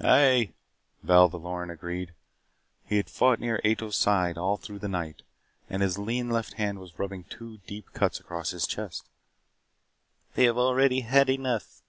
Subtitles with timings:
[0.00, 0.54] "Aye,"
[1.04, 2.12] Val the Loren agreed.
[2.84, 5.22] He had fought near Ato's side all through the night,
[5.70, 9.08] and his lean left hand was rubbing two deep cuts across his chest.
[10.34, 11.80] "They have already had enough.